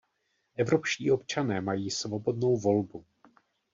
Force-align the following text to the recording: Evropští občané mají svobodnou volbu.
Evropští 0.55 1.11
občané 1.11 1.61
mají 1.61 1.91
svobodnou 1.91 2.57
volbu. 2.57 3.05